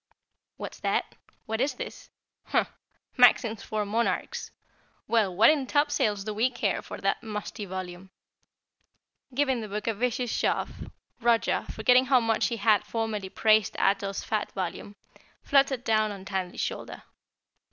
[0.57, 1.13] '""What's that?
[1.45, 2.09] What's this?
[2.45, 2.71] Humph!
[3.17, 4.49] Maxims for Monarchs.
[5.07, 8.09] Well, what in topsails do we care for that musty volume?"
[9.35, 10.89] Giving the book a vicious shove,
[11.21, 14.95] Roger, forgetting how much he had formerly praised Ato's fat volume,
[15.43, 17.03] fluttered down on Tandy's shoulder.